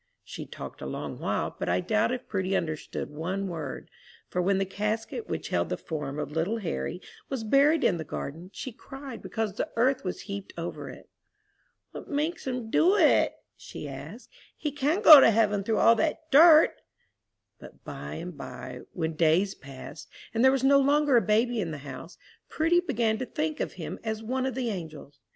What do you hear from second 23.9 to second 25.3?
as one of the angels.